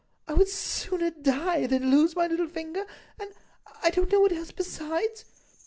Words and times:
I 0.27 0.33
would 0.33 0.47
sooner 0.49 1.11
die 1.11 1.67
than 1.67 1.91
lose 1.91 2.15
my 2.15 2.25
little 2.25 2.47
finger—and—I 2.47 3.91
don't 3.91 4.11
know 4.11 4.21
what 4.21 4.31
else 4.31 4.51
besides. 4.51 5.25